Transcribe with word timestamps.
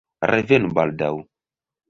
Revenu 0.29 0.71
baldaŭ! 0.79 1.13